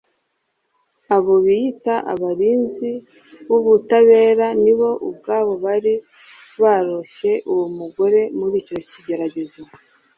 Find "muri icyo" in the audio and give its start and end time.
8.39-8.75